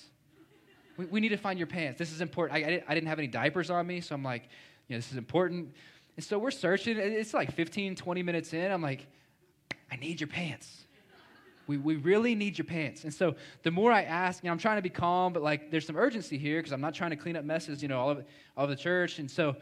[0.97, 1.99] We, we need to find your pants.
[1.99, 2.57] This is important.
[2.57, 4.43] I, I, didn't, I didn't have any diapers on me, so I'm like,
[4.87, 5.73] you know, this is important.
[6.15, 6.97] And so we're searching.
[6.97, 8.71] It's like 15, 20 minutes in.
[8.71, 9.07] I'm like,
[9.91, 10.85] I need your pants.
[11.67, 13.03] We, we really need your pants.
[13.03, 15.71] And so the more I ask, you know, I'm trying to be calm, but like
[15.71, 18.09] there's some urgency here because I'm not trying to clean up messes, you know, all
[18.09, 18.25] of,
[18.57, 19.19] all of the church.
[19.19, 19.55] And so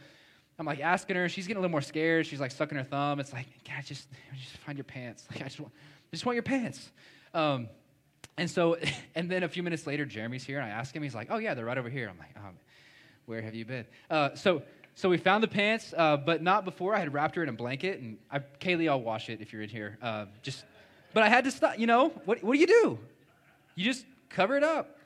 [0.58, 2.26] I'm like asking her, she's getting a little more scared.
[2.26, 3.20] She's like sucking her thumb.
[3.20, 5.28] It's like, God, just, just find your pants.
[5.32, 5.74] Like, I just want,
[6.12, 6.92] I just want your pants.
[7.34, 7.70] Um,
[8.38, 8.78] and so,
[9.16, 11.38] and then a few minutes later, Jeremy's here, and I ask him, he's like, oh,
[11.38, 12.10] yeah, they're right over here.
[12.10, 12.56] I'm like, um,
[13.26, 13.86] where have you been?
[14.10, 14.64] Uh, so,
[14.96, 17.54] so we found the pants, uh, but not before I had wrapped her in a
[17.54, 18.00] blanket.
[18.00, 19.98] And I, Kaylee, I'll wash it if you're in here.
[20.02, 20.66] Uh, just
[21.14, 21.80] but I had to stop.
[21.80, 23.00] You know, what, what do you do?
[23.76, 24.98] You just cover it up.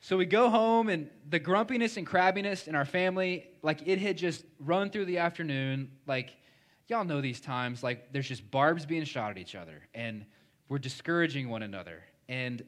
[0.00, 4.16] So we go home, and the grumpiness and crabbiness in our family, like it had
[4.16, 5.90] just run through the afternoon.
[6.06, 6.30] Like,
[6.88, 10.24] y'all know these times, like there's just barbs being shot at each other, and
[10.68, 12.02] we're discouraging one another.
[12.28, 12.64] And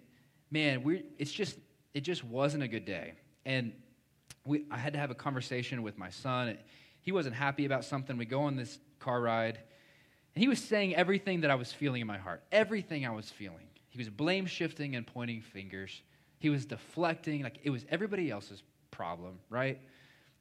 [0.51, 1.57] man, we it's just
[1.95, 3.15] it just wasn't a good day.
[3.45, 3.73] And
[4.45, 6.59] we I had to have a conversation with my son.
[7.01, 8.17] He wasn't happy about something.
[8.17, 9.59] We go on this car ride,
[10.35, 13.31] and he was saying everything that I was feeling in my heart, everything I was
[13.31, 13.67] feeling.
[13.91, 16.03] He was blame shifting and pointing fingers.
[16.39, 19.81] He was deflecting, like it was everybody else's problem, right?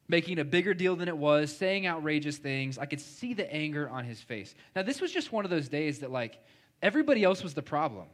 [0.10, 2.78] Making a bigger deal than it was, saying outrageous things.
[2.78, 4.56] I could see the anger on his face.
[4.76, 6.40] Now, this was just one of those days that, like,
[6.82, 8.08] everybody else was the problem,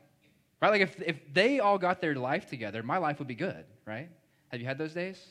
[0.60, 0.72] right?
[0.72, 4.10] Like, if, if they all got their life together, my life would be good, right?
[4.48, 5.24] Have you had those days?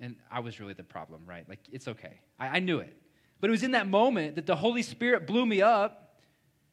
[0.00, 1.48] And I was really the problem, right?
[1.48, 2.20] Like, it's okay.
[2.38, 2.96] I, I knew it.
[3.40, 6.20] But it was in that moment that the Holy Spirit blew me up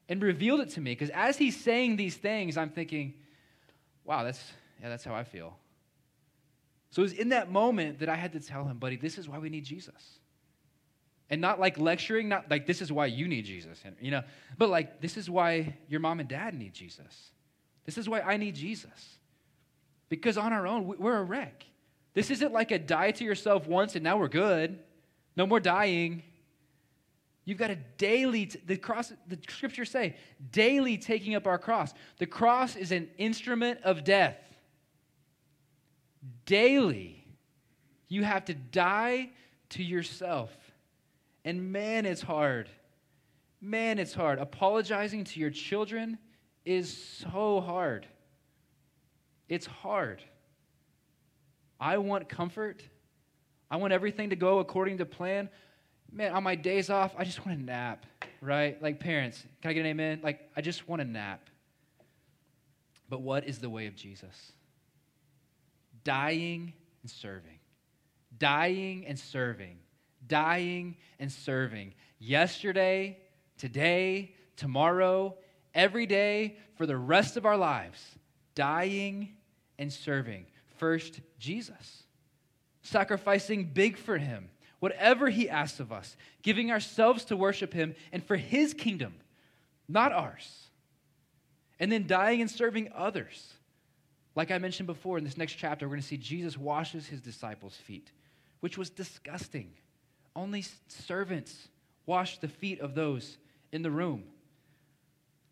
[0.10, 0.92] and revealed it to me.
[0.92, 3.14] Because as he's saying these things, I'm thinking,
[4.06, 4.44] wow, that's,
[4.82, 5.56] yeah, that's how I feel.
[6.90, 9.28] So it was in that moment that I had to tell him, buddy, this is
[9.28, 10.20] why we need Jesus.
[11.30, 14.24] And not like lecturing, not like this is why you need Jesus, you know,
[14.58, 17.32] but like this is why your mom and dad need Jesus.
[17.86, 19.18] This is why I need Jesus.
[20.10, 21.66] Because on our own, we're a wreck.
[22.14, 24.80] This isn't like a die to yourself once and now we're good.
[25.36, 26.24] No more dying.
[27.44, 30.16] You've got to daily, t- the cross, the scriptures say,
[30.52, 31.94] daily taking up our cross.
[32.18, 34.38] The cross is an instrument of death.
[36.46, 37.26] Daily,
[38.08, 39.32] you have to die
[39.70, 40.56] to yourself.
[41.46, 42.70] And man, it's hard.
[43.62, 44.40] Man, it's hard.
[44.40, 46.18] Apologizing to your children
[46.66, 46.96] is
[47.32, 48.06] so hard.
[49.50, 50.22] It's hard.
[51.80, 52.84] I want comfort.
[53.70, 55.50] I want everything to go according to plan
[56.12, 58.06] man, on my days off, I just want a nap,
[58.42, 58.82] right?
[58.82, 60.22] Like parents, can I get an amen?
[60.24, 61.50] Like, I just want a nap.
[63.10, 64.54] But what is the way of Jesus?
[66.08, 67.60] Dying and serving.
[68.38, 69.78] dying and serving,
[70.28, 71.94] dying and serving.
[72.20, 73.18] Yesterday,
[73.58, 75.36] today, tomorrow,
[75.74, 78.00] every day for the rest of our lives,
[78.56, 79.34] dying
[79.78, 80.46] and serving.
[80.78, 82.04] First, Jesus,
[82.82, 88.24] sacrificing big for him, whatever he asks of us, giving ourselves to worship him and
[88.24, 89.16] for his kingdom,
[89.88, 90.64] not ours.
[91.80, 93.54] And then dying and serving others.
[94.38, 97.22] Like I mentioned before, in this next chapter, we're going to see Jesus washes his
[97.22, 98.12] disciples' feet,
[98.60, 99.72] which was disgusting.
[100.36, 101.70] Only servants
[102.06, 103.40] wash the feet of those
[103.72, 104.26] in the room.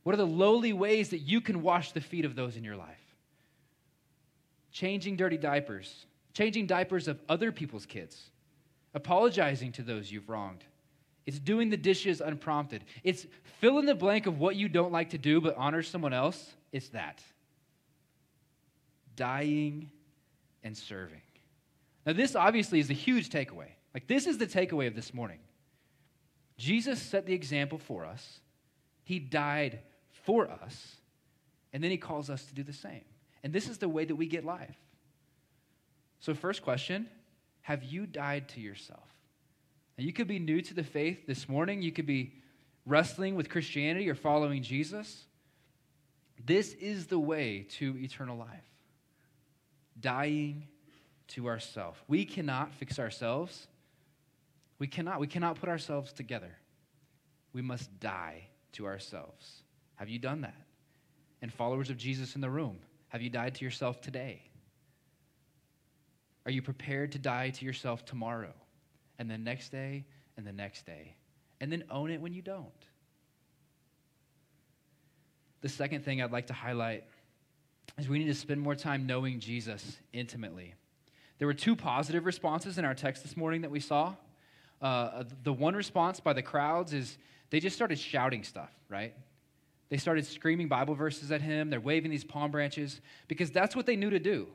[0.03, 2.75] What are the lowly ways that you can wash the feet of those in your
[2.75, 3.01] life?
[4.71, 8.29] Changing dirty diapers, changing diapers of other people's kids,
[8.93, 10.63] apologizing to those you've wronged.
[11.25, 12.83] It's doing the dishes unprompted.
[13.03, 13.25] It's
[13.59, 16.53] fill in the blank of what you don't like to do but honor someone else.
[16.71, 17.23] It's that.
[19.15, 19.89] Dying
[20.63, 21.21] and serving.
[22.05, 23.69] Now, this obviously is a huge takeaway.
[23.93, 25.39] Like, this is the takeaway of this morning.
[26.57, 28.39] Jesus set the example for us,
[29.03, 29.79] He died
[30.25, 30.95] for us,
[31.73, 33.03] and then he calls us to do the same.
[33.43, 34.75] And this is the way that we get life.
[36.19, 37.07] So, first question
[37.61, 39.07] Have you died to yourself?
[39.97, 42.33] Now, you could be new to the faith this morning, you could be
[42.85, 45.25] wrestling with Christianity or following Jesus.
[46.43, 48.63] This is the way to eternal life
[49.99, 50.67] dying
[51.29, 51.97] to ourselves.
[52.07, 53.67] We cannot fix ourselves.
[54.79, 55.19] We cannot.
[55.19, 56.57] We cannot put ourselves together.
[57.53, 59.63] We must die to ourselves.
[59.95, 60.61] Have you done that?
[61.41, 62.79] And followers of Jesus in the room,
[63.09, 64.41] have you died to yourself today?
[66.45, 68.53] Are you prepared to die to yourself tomorrow
[69.17, 70.05] and the next day
[70.37, 71.15] and the next day?
[71.61, 72.69] And then own it when you don't.
[75.61, 77.05] The second thing I'd like to highlight
[77.97, 80.73] is we need to spend more time knowing Jesus intimately.
[81.37, 84.15] There were two positive responses in our text this morning that we saw.
[84.81, 87.17] Uh, the one response by the crowds is
[87.49, 89.13] they just started shouting stuff, right?
[89.89, 91.69] They started screaming Bible verses at him.
[91.69, 94.47] They're waving these palm branches because that's what they knew to do.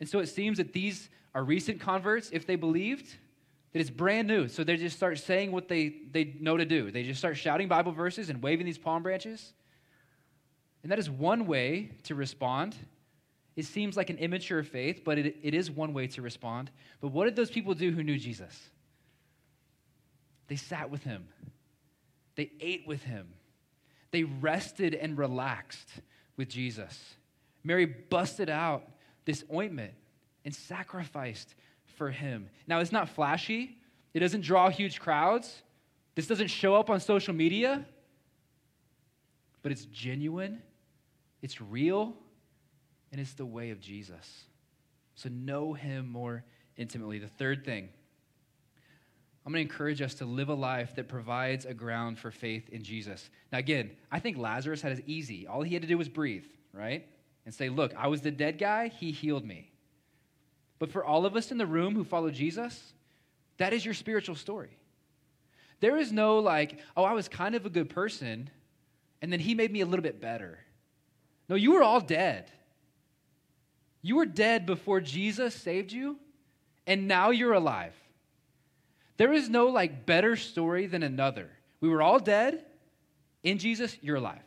[0.00, 3.06] And so it seems that these are recent converts, if they believed,
[3.72, 4.48] that it's brand new.
[4.48, 6.90] So they just start saying what they, they know to do.
[6.90, 9.52] They just start shouting Bible verses and waving these palm branches.
[10.82, 12.76] And that is one way to respond.
[13.54, 16.70] It seems like an immature faith, but it, it is one way to respond.
[17.00, 18.70] But what did those people do who knew Jesus?
[20.48, 21.28] They sat with him,
[22.34, 23.28] they ate with him,
[24.10, 25.88] they rested and relaxed
[26.36, 26.98] with Jesus.
[27.64, 28.82] Mary busted out
[29.24, 29.92] this ointment
[30.44, 31.54] and sacrificed
[31.96, 32.48] for him.
[32.66, 33.78] Now, it's not flashy,
[34.12, 35.62] it doesn't draw huge crowds,
[36.14, 37.86] this doesn't show up on social media,
[39.62, 40.60] but it's genuine,
[41.42, 42.14] it's real,
[43.10, 44.44] and it's the way of Jesus.
[45.14, 46.44] So, know him more
[46.76, 47.18] intimately.
[47.18, 47.88] The third thing
[49.44, 52.68] I'm going to encourage us to live a life that provides a ground for faith
[52.68, 53.28] in Jesus.
[53.50, 55.48] Now, again, I think Lazarus had it easy.
[55.48, 57.06] All he had to do was breathe, right?
[57.44, 59.70] And say, Look, I was the dead guy, he healed me.
[60.78, 62.92] But for all of us in the room who follow Jesus,
[63.58, 64.76] that is your spiritual story.
[65.80, 68.48] There is no like, oh, I was kind of a good person,
[69.20, 70.60] and then he made me a little bit better.
[71.52, 72.50] No, you were all dead.
[74.00, 76.16] You were dead before Jesus saved you,
[76.86, 77.92] and now you're alive.
[79.18, 81.50] There is no like better story than another.
[81.82, 82.64] We were all dead.
[83.42, 84.40] In Jesus, you're alive.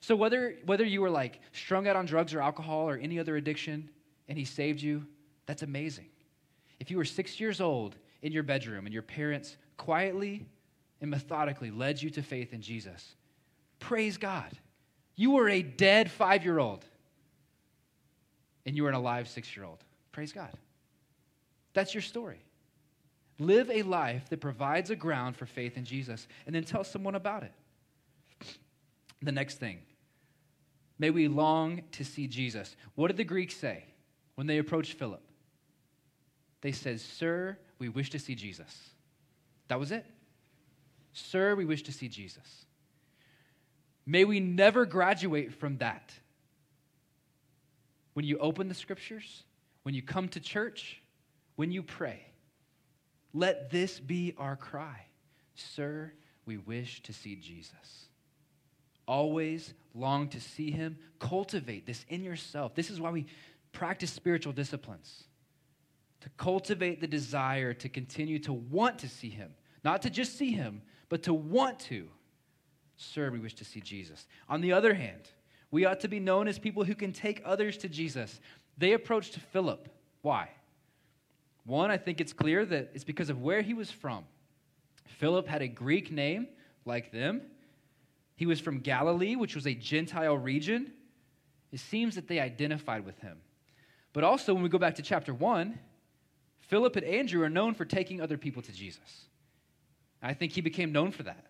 [0.00, 3.36] So whether whether you were like strung out on drugs or alcohol or any other
[3.36, 3.88] addiction
[4.28, 5.06] and he saved you,
[5.46, 6.10] that's amazing.
[6.78, 10.44] If you were 6 years old in your bedroom and your parents quietly
[11.00, 13.16] and methodically led you to faith in Jesus,
[13.78, 14.52] praise God.
[15.18, 16.84] You were a dead 5-year-old
[18.64, 19.82] and you were an alive 6-year-old.
[20.12, 20.52] Praise God.
[21.74, 22.38] That's your story.
[23.40, 27.16] Live a life that provides a ground for faith in Jesus, and then tell someone
[27.16, 27.52] about it.
[29.20, 29.78] The next thing,
[30.98, 32.76] may we long to see Jesus.
[32.94, 33.86] What did the Greeks say
[34.36, 35.22] when they approached Philip?
[36.60, 38.90] They said, Sir, we wish to see Jesus.
[39.66, 40.06] That was it.
[41.12, 42.66] Sir, we wish to see Jesus.
[44.08, 46.14] May we never graduate from that.
[48.14, 49.44] When you open the scriptures,
[49.82, 51.02] when you come to church,
[51.56, 52.24] when you pray,
[53.34, 55.04] let this be our cry
[55.54, 56.12] Sir,
[56.46, 58.08] we wish to see Jesus.
[59.06, 60.96] Always long to see him.
[61.18, 62.76] Cultivate this in yourself.
[62.76, 63.26] This is why we
[63.72, 65.24] practice spiritual disciplines
[66.20, 69.50] to cultivate the desire to continue to want to see him,
[69.84, 72.08] not to just see him, but to want to.
[72.98, 74.26] Sir, we wish to see Jesus.
[74.48, 75.22] On the other hand,
[75.70, 78.40] we ought to be known as people who can take others to Jesus.
[78.76, 79.88] They approached Philip.
[80.20, 80.50] Why?
[81.64, 84.24] One, I think it's clear that it's because of where he was from.
[85.06, 86.48] Philip had a Greek name
[86.84, 87.42] like them.
[88.34, 90.92] He was from Galilee, which was a Gentile region.
[91.70, 93.38] It seems that they identified with him.
[94.12, 95.78] But also, when we go back to chapter 1,
[96.58, 99.26] Philip and Andrew are known for taking other people to Jesus.
[100.20, 101.47] I think he became known for that.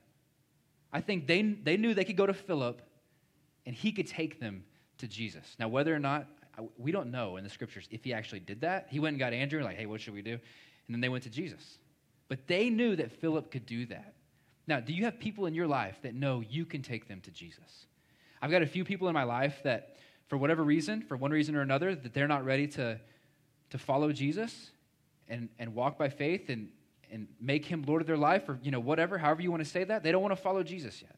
[0.92, 2.82] I think they, they knew they could go to Philip
[3.66, 4.64] and he could take them
[4.98, 5.56] to Jesus.
[5.58, 6.26] Now, whether or not,
[6.76, 8.88] we don't know in the scriptures if he actually did that.
[8.90, 10.32] He went and got Andrew, like, hey, what should we do?
[10.32, 11.78] And then they went to Jesus.
[12.28, 14.14] But they knew that Philip could do that.
[14.66, 17.30] Now, do you have people in your life that know you can take them to
[17.30, 17.86] Jesus?
[18.42, 19.96] I've got a few people in my life that,
[20.28, 22.98] for whatever reason, for one reason or another, that they're not ready to,
[23.70, 24.70] to follow Jesus
[25.28, 26.68] and, and walk by faith and,
[27.10, 29.68] and make him Lord of their life or, you know, whatever, however you want to
[29.68, 30.02] say that.
[30.02, 31.16] They don't want to follow Jesus yet.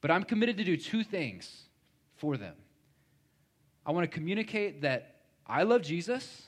[0.00, 1.64] But I'm committed to do two things
[2.16, 2.54] for them.
[3.84, 6.42] I want to communicate that I love Jesus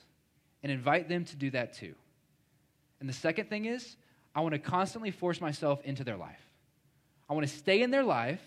[0.63, 1.95] and invite them to do that too.
[3.01, 3.97] And the second thing is,
[4.35, 6.41] I want to constantly force myself into their life.
[7.31, 8.41] I want to stay in their life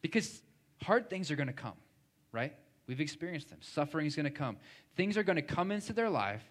[0.00, 0.40] because
[0.82, 1.74] hard things are going to come,
[2.32, 2.54] right?
[2.86, 3.58] We've experienced them.
[3.60, 4.56] Suffering is going to come.
[4.96, 6.42] Things are going to come into their life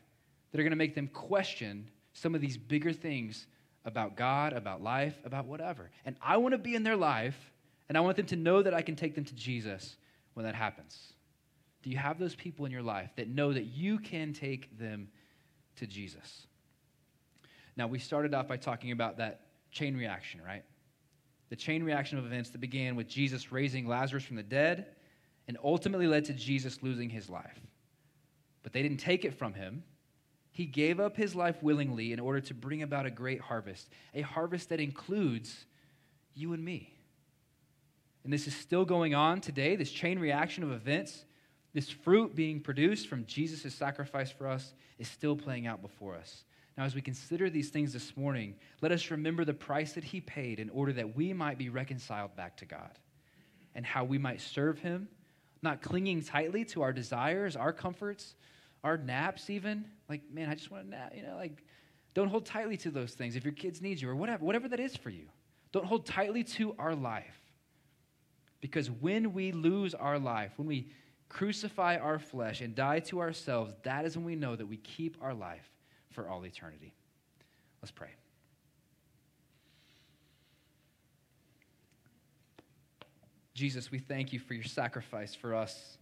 [0.52, 3.46] that are going to make them question some of these bigger things
[3.86, 5.92] about God, about life, about whatever.
[6.04, 7.38] And I want to be in their life,
[7.88, 9.98] and I want them to know that I can take them to Jesus
[10.34, 11.14] when that happens.
[11.84, 15.10] Do you have those people in your life that know that you can take them
[15.76, 16.48] to Jesus?
[17.76, 19.42] Now, we started off by talking about that
[19.72, 20.64] chain reaction, right?
[21.50, 24.88] The chain reaction of events that began with Jesus raising Lazarus from the dead
[25.48, 27.60] and ultimately led to Jesus losing his life.
[28.64, 29.84] But they didn't take it from him.
[30.58, 34.22] He gave up his life willingly in order to bring about a great harvest, a
[34.22, 35.68] harvest that includes
[36.34, 36.92] you and me.
[38.24, 41.26] And this is still going on today, this chain reaction of events,
[41.76, 46.44] this fruit being produced from Jesus' sacrifice for us is still playing out before us.
[46.76, 50.22] Now, as we consider these things this morning, let us remember the price that he
[50.22, 52.98] paid in order that we might be reconciled back to God
[53.76, 55.08] and how we might serve him,
[55.62, 58.34] not clinging tightly to our desires, our comforts,
[58.84, 59.86] our naps, even.
[60.10, 61.14] Like, man, I just want to nap.
[61.16, 61.64] You know, like,
[62.14, 64.80] don't hold tightly to those things if your kids need you or whatever, whatever that
[64.80, 65.28] is for you.
[65.72, 67.38] Don't hold tightly to our life.
[68.62, 70.90] Because when we lose our life, when we
[71.30, 75.18] crucify our flesh and die to ourselves, that is when we know that we keep
[75.22, 75.70] our life
[76.10, 76.94] for all eternity.
[77.82, 78.10] Let's pray.
[83.54, 85.98] Jesus, we thank you for your sacrifice for us.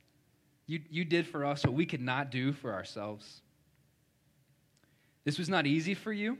[0.68, 3.42] You, you did for us what we could not do for ourselves.
[5.24, 6.38] This was not easy for you.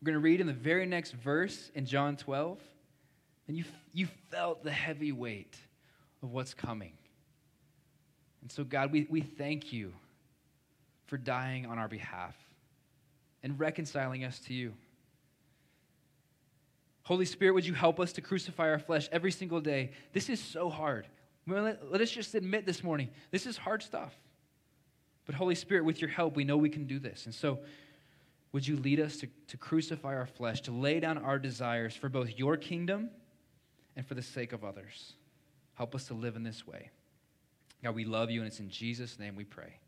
[0.00, 2.58] We're going to read in the very next verse in John 12,
[3.48, 5.56] and you, you felt the heavy weight
[6.22, 6.92] of what's coming.
[8.42, 9.92] And so, God, we, we thank you
[11.06, 12.34] for dying on our behalf
[13.42, 14.72] and reconciling us to you.
[17.02, 19.90] Holy Spirit, would you help us to crucify our flesh every single day?
[20.12, 21.06] This is so hard.
[21.50, 24.14] Let, let us just admit this morning this is hard stuff.
[25.26, 27.26] But, Holy Spirit, with your help, we know we can do this.
[27.26, 27.60] And so,
[28.52, 32.08] would you lead us to, to crucify our flesh, to lay down our desires for
[32.08, 33.10] both your kingdom
[33.94, 35.12] and for the sake of others?
[35.74, 36.90] Help us to live in this way.
[37.82, 39.78] God, we love you, and it's in Jesus' name we pray.